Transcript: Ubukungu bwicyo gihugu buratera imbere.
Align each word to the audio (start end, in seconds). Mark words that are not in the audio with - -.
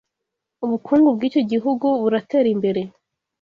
Ubukungu 0.65 1.07
bwicyo 1.15 1.41
gihugu 1.51 1.87
buratera 2.01 2.47
imbere. 2.55 2.81